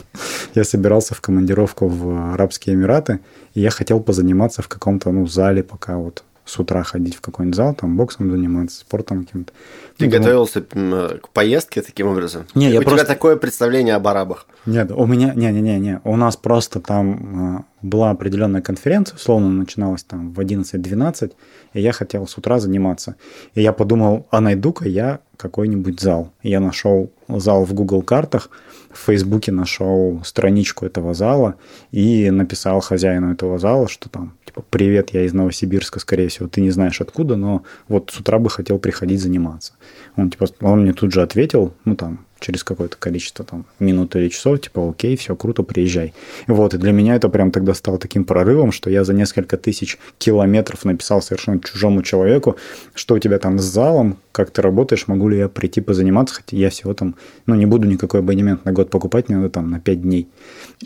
я 0.54 0.64
собирался 0.64 1.14
в 1.14 1.20
командировку 1.20 1.88
в 1.88 2.34
Арабские 2.34 2.76
Эмираты, 2.76 3.20
и 3.54 3.60
я 3.60 3.70
хотел 3.70 4.00
позаниматься 4.00 4.62
в 4.62 4.68
каком-то 4.68 5.10
ну, 5.10 5.26
зале, 5.26 5.62
пока 5.62 5.96
вот 5.96 6.24
с 6.48 6.58
утра 6.58 6.82
ходить 6.82 7.14
в 7.14 7.20
какой-нибудь 7.20 7.56
зал, 7.56 7.74
там 7.74 7.96
боксом 7.96 8.30
заниматься, 8.30 8.80
спортом 8.80 9.24
каким-то. 9.24 9.52
Ты 9.98 10.06
ну, 10.06 10.10
готовился 10.10 10.62
к 10.62 11.28
поездке 11.32 11.82
таким 11.82 12.08
образом? 12.08 12.46
Не, 12.54 12.70
я 12.70 12.80
у 12.80 12.82
просто... 12.82 13.04
тебя 13.04 13.14
такое 13.14 13.36
представление 13.36 13.94
об 13.94 14.06
арабах? 14.06 14.46
Нет, 14.64 14.90
у 14.90 15.06
меня, 15.06 15.34
не, 15.34 15.52
не, 15.52 15.60
не, 15.60 15.78
не, 15.78 16.00
у 16.04 16.16
нас 16.16 16.36
просто 16.36 16.80
там 16.80 17.64
а, 17.77 17.77
была 17.82 18.10
определенная 18.10 18.62
конференция, 18.62 19.16
условно 19.16 19.50
начиналась 19.50 20.02
там 20.02 20.32
в 20.32 20.40
11-12, 20.40 21.32
и 21.74 21.80
я 21.80 21.92
хотел 21.92 22.26
с 22.26 22.36
утра 22.36 22.58
заниматься. 22.58 23.16
И 23.54 23.62
я 23.62 23.72
подумал, 23.72 24.26
а 24.30 24.40
найду-ка 24.40 24.88
я 24.88 25.20
какой-нибудь 25.36 26.00
зал. 26.00 26.32
Я 26.42 26.60
нашел 26.60 27.12
зал 27.28 27.64
в 27.64 27.72
Google 27.72 28.02
картах, 28.02 28.50
в 28.90 28.98
Фейсбуке 29.06 29.52
нашел 29.52 30.20
страничку 30.24 30.84
этого 30.84 31.14
зала 31.14 31.54
и 31.92 32.30
написал 32.30 32.80
хозяину 32.80 33.32
этого 33.32 33.58
зала, 33.58 33.88
что 33.88 34.08
там, 34.08 34.36
типа, 34.44 34.64
привет, 34.68 35.10
я 35.10 35.24
из 35.24 35.32
Новосибирска, 35.32 36.00
скорее 36.00 36.28
всего, 36.28 36.48
ты 36.48 36.60
не 36.60 36.70
знаешь 36.70 37.00
откуда, 37.00 37.36
но 37.36 37.62
вот 37.86 38.10
с 38.10 38.18
утра 38.18 38.38
бы 38.38 38.50
хотел 38.50 38.78
приходить 38.78 39.20
заниматься. 39.20 39.74
Он, 40.16 40.30
типа, 40.30 40.46
он 40.60 40.82
мне 40.82 40.92
тут 40.92 41.12
же 41.12 41.22
ответил, 41.22 41.74
ну, 41.84 41.94
там, 41.94 42.26
через 42.40 42.64
какое-то 42.64 42.96
количество 42.96 43.44
там, 43.44 43.66
минут 43.78 44.16
или 44.16 44.28
часов, 44.28 44.60
типа, 44.60 44.90
окей, 44.90 45.16
все 45.16 45.34
круто, 45.34 45.62
приезжай. 45.62 46.14
Вот, 46.46 46.74
и 46.74 46.78
для 46.78 46.92
меня 46.92 47.16
это 47.16 47.28
прям 47.28 47.50
тогда 47.50 47.74
стало 47.74 47.98
таким 47.98 48.24
прорывом, 48.24 48.72
что 48.72 48.90
я 48.90 49.04
за 49.04 49.14
несколько 49.14 49.56
тысяч 49.56 49.98
километров 50.18 50.84
написал 50.84 51.22
совершенно 51.22 51.60
чужому 51.60 52.02
человеку, 52.02 52.56
что 52.94 53.14
у 53.14 53.18
тебя 53.18 53.38
там 53.38 53.58
с 53.58 53.64
залом, 53.64 54.18
как 54.32 54.50
ты 54.50 54.62
работаешь, 54.62 55.08
могу 55.08 55.28
ли 55.28 55.38
я 55.38 55.48
прийти 55.48 55.80
позаниматься, 55.80 56.36
хотя 56.36 56.56
я 56.56 56.70
всего 56.70 56.94
там, 56.94 57.14
ну, 57.46 57.54
не 57.54 57.66
буду 57.66 57.86
никакой 57.86 58.20
абонемент 58.20 58.64
на 58.64 58.72
год 58.72 58.90
покупать, 58.90 59.28
мне 59.28 59.38
надо 59.38 59.50
там 59.50 59.70
на 59.70 59.80
5 59.80 60.02
дней. 60.02 60.28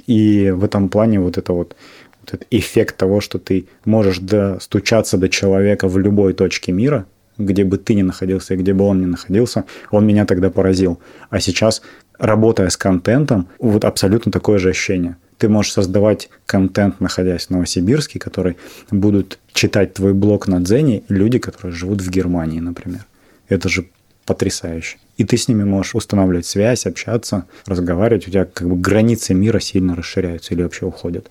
И 0.06 0.50
в 0.50 0.64
этом 0.64 0.88
плане 0.88 1.20
вот 1.20 1.38
это 1.38 1.52
вот 1.52 1.76
вот 2.22 2.34
этот 2.34 2.46
эффект 2.50 2.96
того, 2.96 3.20
что 3.20 3.38
ты 3.38 3.66
можешь 3.84 4.18
достучаться 4.18 5.18
до 5.18 5.28
человека 5.28 5.88
в 5.88 5.98
любой 5.98 6.34
точке 6.34 6.72
мира, 6.72 7.06
где 7.44 7.64
бы 7.64 7.78
ты 7.78 7.94
ни 7.94 8.02
находился 8.02 8.54
и 8.54 8.56
где 8.56 8.72
бы 8.72 8.84
он 8.84 9.00
ни 9.00 9.06
находился, 9.06 9.64
он 9.90 10.06
меня 10.06 10.26
тогда 10.26 10.50
поразил. 10.50 11.00
А 11.30 11.40
сейчас, 11.40 11.82
работая 12.18 12.68
с 12.68 12.76
контентом, 12.76 13.48
вот 13.58 13.84
абсолютно 13.84 14.32
такое 14.32 14.58
же 14.58 14.70
ощущение. 14.70 15.16
Ты 15.38 15.48
можешь 15.48 15.72
создавать 15.72 16.30
контент, 16.46 17.00
находясь 17.00 17.46
в 17.46 17.50
Новосибирске, 17.50 18.18
который 18.18 18.56
будут 18.90 19.38
читать 19.52 19.94
твой 19.94 20.14
блог 20.14 20.46
на 20.46 20.60
Дзене 20.60 21.02
люди, 21.08 21.38
которые 21.38 21.72
живут 21.72 22.00
в 22.00 22.10
Германии, 22.10 22.60
например. 22.60 23.06
Это 23.48 23.68
же 23.68 23.86
потрясающе. 24.24 24.98
И 25.16 25.24
ты 25.24 25.36
с 25.36 25.48
ними 25.48 25.64
можешь 25.64 25.94
устанавливать 25.94 26.46
связь, 26.46 26.86
общаться, 26.86 27.46
разговаривать. 27.66 28.28
У 28.28 28.30
тебя 28.30 28.44
как 28.44 28.68
бы 28.68 28.76
границы 28.76 29.34
мира 29.34 29.58
сильно 29.60 29.94
расширяются 29.94 30.54
или 30.54 30.62
вообще 30.62 30.86
уходят. 30.86 31.28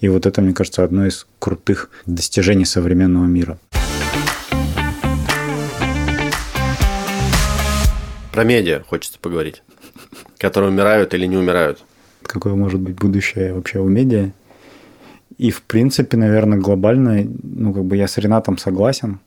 И 0.00 0.08
вот 0.08 0.26
это, 0.26 0.42
мне 0.42 0.52
кажется, 0.52 0.82
одно 0.82 1.06
из 1.06 1.26
крутых 1.38 1.88
достижений 2.06 2.64
современного 2.64 3.26
мира. 3.26 3.58
Про 8.32 8.44
медиа 8.44 8.82
хочется 8.88 9.18
поговорить, 9.18 9.62
которые 10.38 10.70
умирают 10.70 11.12
или 11.12 11.26
не 11.26 11.36
умирают. 11.36 11.84
Какое 12.22 12.54
может 12.54 12.80
быть 12.80 12.94
будущее 12.94 13.52
вообще 13.52 13.78
у 13.78 13.88
медиа? 13.88 14.30
И, 15.36 15.50
в 15.50 15.62
принципе, 15.62 16.16
наверное, 16.16 16.58
глобально, 16.58 17.26
ну, 17.42 17.74
как 17.74 17.84
бы 17.84 17.96
я 17.96 18.08
с 18.08 18.16
Ренатом 18.16 18.56
согласен. 18.56 19.20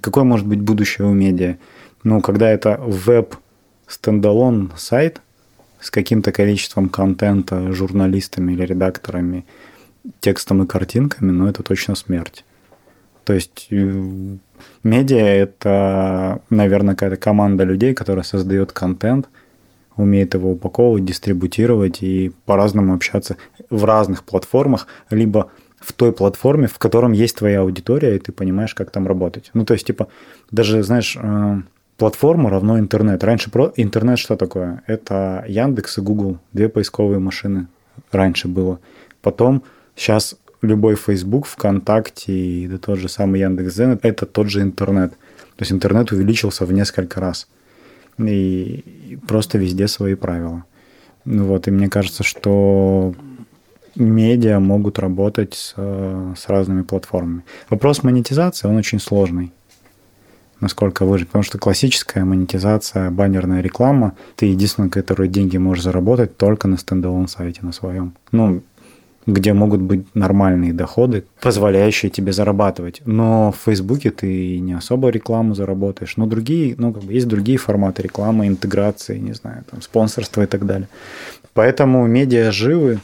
Какое 0.00 0.24
может 0.24 0.46
быть 0.46 0.60
будущее 0.60 1.08
у 1.08 1.14
медиа? 1.14 1.56
Ну, 2.04 2.20
когда 2.20 2.50
это 2.50 2.78
web 2.84 3.36
standalone 3.86 4.72
сайт 4.76 5.22
с 5.80 5.90
каким-то 5.90 6.30
количеством 6.30 6.90
контента, 6.90 7.72
журналистами 7.72 8.52
или 8.52 8.66
редакторами, 8.66 9.46
текстом 10.20 10.62
и 10.62 10.66
картинками, 10.66 11.30
ну, 11.30 11.46
это 11.46 11.62
точно 11.62 11.94
смерть. 11.94 12.44
То 13.24 13.32
есть 13.32 13.68
э, 13.70 14.36
Медиа– 14.82 15.18
это, 15.18 16.40
наверное, 16.50 16.94
какая-то 16.94 17.16
команда 17.16 17.64
людей, 17.64 17.94
которая 17.94 18.24
создает 18.24 18.72
контент, 18.72 19.28
умеет 19.96 20.34
его 20.34 20.52
упаковывать, 20.52 21.04
дистрибутировать 21.04 22.02
и 22.02 22.32
по-разному 22.46 22.94
общаться 22.94 23.36
в 23.70 23.84
разных 23.84 24.24
платформах, 24.24 24.86
либо 25.10 25.50
в 25.78 25.92
той 25.92 26.12
платформе, 26.12 26.66
в 26.66 26.78
котором 26.78 27.12
есть 27.12 27.36
твоя 27.36 27.60
аудитория, 27.60 28.16
и 28.16 28.18
ты 28.18 28.32
понимаешь, 28.32 28.74
как 28.74 28.90
там 28.90 29.06
работать. 29.06 29.50
Ну, 29.54 29.64
то 29.64 29.74
есть, 29.74 29.86
типа, 29.86 30.08
даже, 30.50 30.82
знаешь, 30.82 31.16
э, 31.20 31.56
платформа 31.96 32.50
равно 32.50 32.78
интернет. 32.78 33.22
Раньше 33.24 33.50
про 33.50 33.72
интернет 33.76 34.18
что 34.18 34.36
такое? 34.36 34.82
Это 34.86 35.44
Яндекс 35.48 35.98
и 35.98 36.00
Google, 36.00 36.38
две 36.52 36.68
поисковые 36.68 37.18
машины 37.18 37.66
раньше 38.10 38.48
было. 38.48 38.80
Потом 39.20 39.62
сейчас 39.94 40.36
любой 40.62 40.96
Facebook, 40.96 41.46
ВКонтакте 41.46 42.32
и 42.32 42.68
да 42.68 42.78
тот 42.78 42.98
же 42.98 43.08
самый 43.08 43.40
Яндекс.Зен– 43.40 43.98
это 44.02 44.26
тот 44.26 44.48
же 44.48 44.62
интернет. 44.62 45.10
То 45.56 45.62
есть 45.62 45.72
интернет 45.72 46.12
увеличился 46.12 46.64
в 46.64 46.72
несколько 46.72 47.20
раз. 47.20 47.48
И 48.18 49.18
просто 49.26 49.58
везде 49.58 49.88
свои 49.88 50.14
правила. 50.14 50.64
Ну 51.24 51.44
вот, 51.44 51.68
и 51.68 51.70
мне 51.70 51.88
кажется, 51.88 52.22
что 52.22 53.14
медиа 53.96 54.60
могут 54.60 54.98
работать 54.98 55.54
с, 55.54 55.74
с 55.76 56.48
разными 56.48 56.82
платформами. 56.82 57.42
Вопрос 57.68 58.02
монетизации, 58.02 58.68
он 58.68 58.76
очень 58.76 59.00
сложный 59.00 59.52
насколько 60.62 61.04
выжить. 61.04 61.26
Потому 61.28 61.42
что 61.42 61.58
классическая 61.58 62.24
монетизация, 62.24 63.10
баннерная 63.10 63.60
реклама, 63.60 64.14
ты 64.36 64.46
единственное, 64.46 64.88
который 64.88 65.28
деньги 65.28 65.58
можешь 65.58 65.84
заработать 65.84 66.38
только 66.38 66.68
на 66.68 66.78
стендалон 66.78 67.28
сайте 67.28 67.60
на 67.62 67.72
своем. 67.72 68.14
Ну, 68.30 68.62
где 69.26 69.52
могут 69.52 69.80
быть 69.80 70.14
нормальные 70.14 70.72
доходы, 70.72 71.24
позволяющие 71.40 72.10
тебе 72.10 72.32
зарабатывать. 72.32 73.02
Но 73.04 73.52
в 73.52 73.64
Фейсбуке 73.64 74.10
ты 74.10 74.58
не 74.58 74.72
особо 74.72 75.10
рекламу 75.10 75.54
заработаешь. 75.54 76.16
Но 76.16 76.26
другие, 76.26 76.74
ну, 76.76 76.92
как 76.92 77.04
бы 77.04 77.12
есть 77.12 77.28
другие 77.28 77.58
форматы 77.58 78.02
рекламы, 78.02 78.48
интеграции, 78.48 79.18
не 79.18 79.32
знаю, 79.32 79.64
там, 79.70 79.80
спонсорства 79.82 80.42
и 80.42 80.46
так 80.46 80.66
далее. 80.66 80.88
Поэтому 81.54 82.06
медиа 82.06 82.50
живы, 82.50 83.00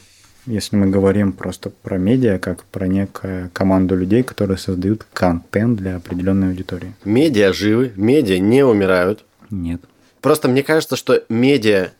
если 0.46 0.76
мы 0.76 0.88
говорим 0.88 1.32
просто 1.32 1.70
про 1.70 1.98
медиа, 1.98 2.38
как 2.38 2.64
про 2.64 2.88
некую 2.88 3.50
команду 3.52 3.96
людей, 3.96 4.22
которые 4.22 4.58
создают 4.58 5.06
контент 5.12 5.78
для 5.78 5.96
определенной 5.96 6.48
аудитории. 6.48 6.94
Медиа 7.04 7.52
живы, 7.52 7.92
медиа 7.96 8.38
не 8.38 8.64
умирают. 8.64 9.24
Нет. 9.50 9.82
Просто 10.20 10.48
мне 10.48 10.64
кажется, 10.64 10.96
что 10.96 11.22
медиа 11.28 11.92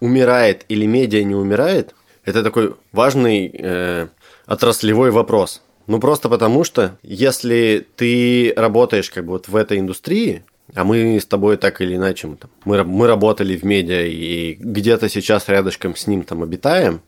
умирает 0.00 0.66
или 0.68 0.84
медиа 0.84 1.24
не 1.24 1.34
умирает– 1.34 1.94
это 2.26 2.42
такой 2.42 2.74
важный 2.92 3.50
э, 3.56 4.08
отраслевой 4.46 5.10
вопрос. 5.10 5.62
Ну, 5.86 6.00
просто 6.00 6.28
потому 6.28 6.64
что, 6.64 6.98
если 7.02 7.86
ты 7.96 8.52
работаешь 8.56 9.10
как 9.10 9.24
бы 9.24 9.32
вот 9.32 9.48
в 9.48 9.54
этой 9.54 9.78
индустрии, 9.78 10.44
а 10.74 10.82
мы 10.82 11.18
с 11.20 11.24
тобой 11.24 11.56
так 11.56 11.80
или 11.80 11.94
иначе, 11.94 12.26
мы, 12.26 12.36
мы, 12.64 12.82
мы 12.82 13.06
работали 13.06 13.56
в 13.56 13.62
медиа 13.62 14.04
и 14.04 14.54
где-то 14.54 15.08
сейчас 15.08 15.48
рядышком 15.48 15.94
с 15.94 16.08
ним 16.08 16.24
там 16.24 16.42
обитаем, 16.42 17.00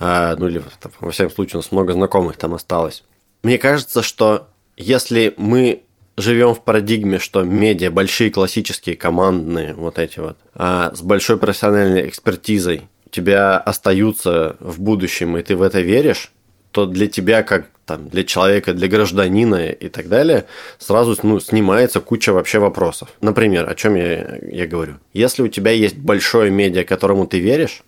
а, 0.00 0.34
ну 0.36 0.48
или, 0.48 0.62
во 1.00 1.10
всяком 1.12 1.32
случае, 1.32 1.54
у 1.54 1.58
нас 1.58 1.72
много 1.72 1.92
знакомых 1.92 2.36
там 2.36 2.54
осталось. 2.54 3.04
Мне 3.44 3.58
кажется, 3.58 4.02
что 4.02 4.48
если 4.76 5.34
мы 5.36 5.82
живем 6.16 6.54
в 6.54 6.62
парадигме, 6.62 7.20
что 7.20 7.44
медиа, 7.44 7.92
большие 7.92 8.32
классические 8.32 8.96
командные, 8.96 9.74
вот 9.74 10.00
эти 10.00 10.18
вот, 10.18 10.36
а 10.54 10.92
с 10.92 11.00
большой 11.00 11.38
профессиональной 11.38 12.08
экспертизой 12.08 12.88
тебя 13.10 13.58
остаются 13.58 14.56
в 14.60 14.80
будущем, 14.80 15.36
и 15.36 15.42
ты 15.42 15.56
в 15.56 15.62
это 15.62 15.80
веришь, 15.80 16.32
то 16.70 16.86
для 16.86 17.06
тебя, 17.06 17.42
как 17.42 17.66
там, 17.86 18.08
для 18.08 18.22
человека, 18.22 18.74
для 18.74 18.88
гражданина 18.88 19.70
и 19.70 19.88
так 19.88 20.08
далее, 20.08 20.44
сразу 20.78 21.16
ну, 21.22 21.40
снимается 21.40 22.00
куча 22.00 22.32
вообще 22.32 22.58
вопросов. 22.58 23.08
Например, 23.20 23.68
о 23.68 23.74
чем 23.74 23.94
я, 23.94 24.38
я 24.42 24.66
говорю? 24.66 24.94
Если 25.14 25.42
у 25.42 25.48
тебя 25.48 25.70
есть 25.70 25.96
большое 25.96 26.50
медиа, 26.50 26.84
которому 26.84 27.26
ты 27.26 27.40
веришь, 27.40 27.82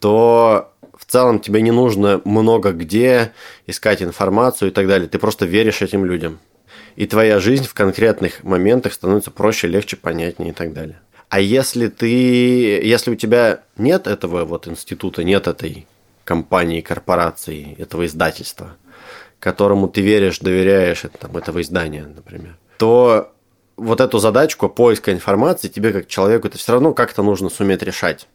то 0.00 0.72
в 0.96 1.04
целом 1.04 1.38
тебе 1.38 1.60
не 1.60 1.70
нужно 1.70 2.22
много 2.24 2.72
где 2.72 3.32
искать 3.66 4.02
информацию 4.02 4.70
и 4.70 4.72
так 4.72 4.88
далее. 4.88 5.08
Ты 5.08 5.18
просто 5.18 5.44
веришь 5.44 5.82
этим 5.82 6.04
людям. 6.04 6.38
И 6.96 7.06
твоя 7.06 7.38
жизнь 7.38 7.64
в 7.64 7.74
конкретных 7.74 8.42
моментах 8.44 8.92
становится 8.92 9.30
проще, 9.30 9.66
легче, 9.66 9.96
понятнее 9.96 10.50
и 10.50 10.54
так 10.54 10.72
далее. 10.72 10.98
А 11.32 11.40
если 11.40 11.88
ты, 11.88 12.08
если 12.86 13.12
у 13.12 13.14
тебя 13.14 13.62
нет 13.78 14.06
этого 14.06 14.44
вот 14.44 14.68
института, 14.68 15.24
нет 15.24 15.46
этой 15.46 15.86
компании, 16.24 16.82
корпорации, 16.82 17.74
этого 17.78 18.04
издательства, 18.04 18.76
которому 19.38 19.88
ты 19.88 20.02
веришь, 20.02 20.40
доверяешь, 20.40 21.06
там, 21.18 21.34
этого 21.38 21.62
издания, 21.62 22.04
например, 22.04 22.58
то 22.76 23.32
вот 23.78 24.02
эту 24.02 24.18
задачку 24.18 24.68
поиска 24.68 25.10
информации 25.10 25.68
тебе 25.68 25.94
как 25.94 26.06
человеку 26.06 26.48
это 26.48 26.58
все 26.58 26.72
равно 26.72 26.92
как-то 26.92 27.22
нужно 27.22 27.48
суметь 27.48 27.82
решать. 27.82 28.28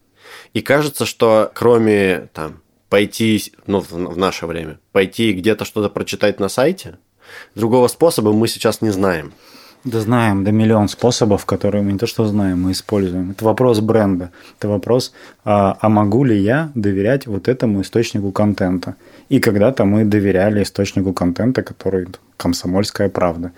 И 0.55 0.61
кажется, 0.61 1.05
что 1.05 1.51
кроме 1.53 2.31
там 2.33 2.63
пойти, 2.89 3.53
ну, 3.67 3.79
в 3.79 4.17
наше 4.17 4.47
время, 4.47 4.79
пойти 4.91 5.33
где-то 5.33 5.65
что-то 5.65 5.89
прочитать 5.89 6.39
на 6.39 6.49
сайте, 6.49 6.97
другого 7.53 7.89
способа 7.89 8.33
мы 8.33 8.47
сейчас 8.47 8.81
не 8.81 8.89
знаем. 8.89 9.33
Да 9.87 10.01
знаем, 10.01 10.43
да 10.43 10.51
миллион 10.51 10.89
способов, 10.89 11.45
которые 11.45 11.81
мы 11.81 11.93
не 11.93 11.97
то 11.97 12.07
что 12.07 12.25
знаем, 12.25 12.63
мы 12.63 12.71
используем. 12.71 13.31
Это 13.31 13.45
вопрос 13.45 13.79
бренда. 13.79 14.31
Это 14.59 14.67
вопрос, 14.67 15.13
а, 15.45 15.77
а 15.79 15.87
могу 15.87 16.25
ли 16.25 16.37
я 16.37 16.71
доверять 16.75 17.25
вот 17.25 17.47
этому 17.47 17.81
источнику 17.81 18.33
контента? 18.33 18.95
И 19.29 19.39
когда-то 19.39 19.85
мы 19.85 20.03
доверяли 20.03 20.61
источнику 20.61 21.13
контента, 21.13 21.63
который 21.63 22.07
комсомольская 22.35 23.07
правда. 23.07 23.51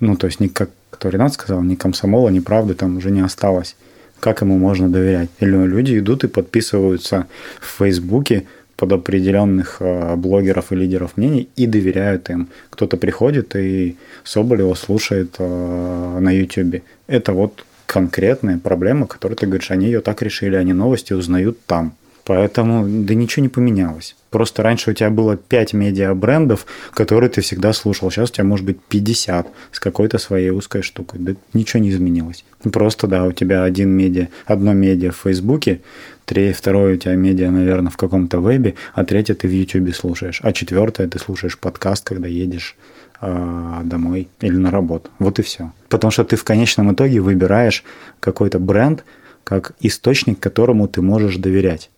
Ну, 0.00 0.16
то 0.16 0.26
есть, 0.26 0.38
не 0.40 0.48
кто 0.48 1.08
Ренат 1.08 1.32
сказал, 1.32 1.62
ни 1.62 1.76
комсомола, 1.76 2.28
ни 2.28 2.40
правды 2.40 2.74
там 2.74 2.98
уже 2.98 3.10
не 3.10 3.22
осталось. 3.22 3.74
Как 4.20 4.42
ему 4.42 4.58
можно 4.58 4.90
доверять? 4.90 5.30
Или 5.40 5.66
люди 5.66 5.98
идут 5.98 6.24
и 6.24 6.28
подписываются 6.28 7.26
в 7.58 7.78
Фейсбуке 7.78 8.46
под 8.76 8.92
определенных 8.92 9.76
э, 9.80 10.16
блогеров 10.16 10.72
и 10.72 10.76
лидеров 10.76 11.16
мнений 11.16 11.48
и 11.56 11.66
доверяют 11.66 12.30
им. 12.30 12.48
Кто-то 12.70 12.96
приходит 12.96 13.54
и 13.56 13.96
Соболева 14.24 14.74
слушает 14.74 15.36
э, 15.38 16.18
на 16.20 16.30
YouTube. 16.30 16.82
Это 17.06 17.32
вот 17.32 17.64
конкретная 17.86 18.58
проблема, 18.58 19.06
которую 19.06 19.36
ты 19.36 19.46
говоришь, 19.46 19.70
они 19.70 19.86
ее 19.86 20.00
так 20.00 20.22
решили, 20.22 20.56
они 20.56 20.72
новости 20.72 21.12
узнают 21.12 21.58
там. 21.66 21.94
Поэтому 22.24 22.86
да 22.86 23.14
ничего 23.14 23.42
не 23.42 23.48
поменялось. 23.48 24.14
Просто 24.30 24.62
раньше 24.62 24.92
у 24.92 24.94
тебя 24.94 25.10
было 25.10 25.36
5 25.36 25.74
медиа-брендов, 25.74 26.66
которые 26.92 27.28
ты 27.28 27.40
всегда 27.40 27.72
слушал. 27.72 28.10
Сейчас 28.10 28.30
у 28.30 28.32
тебя 28.34 28.44
может 28.44 28.64
быть 28.64 28.80
50 28.80 29.48
с 29.72 29.80
какой-то 29.80 30.18
своей 30.18 30.50
узкой 30.50 30.82
штукой. 30.82 31.20
Да 31.20 31.34
ничего 31.52 31.82
не 31.82 31.90
изменилось. 31.90 32.44
Просто, 32.72 33.08
да, 33.08 33.24
у 33.24 33.32
тебя 33.32 33.64
один 33.64 33.90
медиа, 33.90 34.28
одно 34.46 34.72
медиа 34.72 35.10
в 35.10 35.16
Фейсбуке, 35.16 35.80
три, 36.24 36.52
второе 36.52 36.94
у 36.94 36.96
тебя 36.96 37.14
медиа, 37.14 37.50
наверное, 37.50 37.90
в 37.90 37.96
каком-то 37.96 38.40
вебе, 38.40 38.74
а 38.94 39.04
третье 39.04 39.34
ты 39.34 39.48
в 39.48 39.52
Ютубе 39.52 39.92
слушаешь, 39.92 40.40
а 40.42 40.52
четвертое 40.52 41.08
ты 41.08 41.18
слушаешь 41.18 41.58
подкаст, 41.58 42.04
когда 42.04 42.28
едешь 42.28 42.76
э, 43.20 43.80
домой 43.84 44.28
или 44.40 44.56
на 44.56 44.70
работу. 44.70 45.10
Вот 45.18 45.40
и 45.40 45.42
все. 45.42 45.72
Потому 45.88 46.12
что 46.12 46.24
ты 46.24 46.36
в 46.36 46.44
конечном 46.44 46.94
итоге 46.94 47.20
выбираешь 47.20 47.84
какой-то 48.20 48.60
бренд 48.60 49.04
как 49.44 49.72
источник, 49.80 50.38
которому 50.38 50.88
ты 50.88 51.02
можешь 51.02 51.36
доверять. 51.36 51.90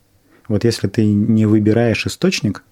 Вот 0.47 0.63
если 0.63 0.87
ты 0.87 1.05
не 1.05 1.45
выбираешь 1.45 2.05
источник, 2.05 2.63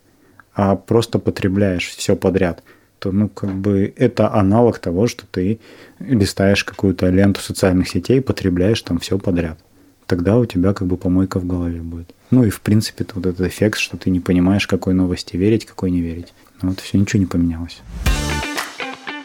а 0.54 0.76
просто 0.76 1.20
потребляешь 1.20 1.88
все 1.88 2.16
подряд, 2.16 2.64
то 3.00 3.12
ну 3.12 3.28
как 3.28 3.54
бы 3.54 3.94
это 3.98 4.34
аналог 4.34 4.80
того, 4.80 5.08
что 5.08 5.26
ты 5.30 5.60
листаешь 6.00 6.64
какую-то 6.64 7.10
ленту 7.10 7.42
социальных 7.42 7.90
сетей, 7.90 8.22
потребляешь 8.22 8.82
там 8.82 9.00
все 9.00 9.18
подряд. 9.18 9.60
Тогда 10.06 10.38
у 10.38 10.46
тебя 10.46 10.74
как 10.74 10.88
бы 10.88 10.98
помойка 10.98 11.40
в 11.40 11.46
голове 11.46 11.82
будет. 11.82 12.14
Ну 12.30 12.44
и 12.44 12.50
в 12.50 12.62
принципе 12.62 13.06
вот 13.14 13.26
этот 13.26 13.48
эффект, 13.48 13.80
что 13.80 13.98
ты 13.98 14.10
не 14.10 14.20
понимаешь, 14.20 14.68
какой 14.68 14.94
новости 14.94 15.36
верить, 15.38 15.66
какой 15.66 15.92
не 15.92 16.02
верить. 16.02 16.34
Ну 16.62 16.70
вот 16.70 16.80
все, 16.80 16.98
ничего 16.98 17.20
не 17.20 17.26
поменялось. 17.26 17.82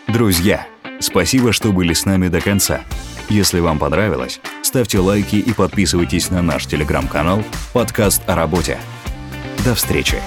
Друзья, 0.08 0.66
спасибо, 1.00 1.52
что 1.52 1.72
были 1.72 1.92
с 1.92 2.04
нами 2.04 2.28
до 2.28 2.40
конца. 2.40 2.80
Если 3.28 3.60
вам 3.60 3.78
понравилось, 3.78 4.40
ставьте 4.68 4.98
лайки 4.98 5.36
и 5.36 5.52
подписывайтесь 5.52 6.30
на 6.30 6.42
наш 6.42 6.66
телеграм-канал 6.66 7.42
«Подкаст 7.72 8.22
о 8.26 8.36
работе». 8.36 8.78
До 9.64 9.74
встречи! 9.74 10.18